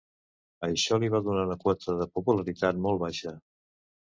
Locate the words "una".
1.49-1.57